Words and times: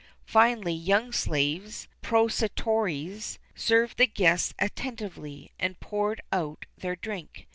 Finally, 0.25 0.73
young 0.73 1.11
slaves 1.11 1.87
(procillatores),[XXXIII 2.01 3.37
21] 3.37 3.39
served 3.53 3.97
the 3.99 4.07
guests 4.07 4.51
attentively, 4.57 5.51
and 5.59 5.79
poured 5.79 6.21
out 6.31 6.65
their 6.75 6.95
drink. 6.95 7.47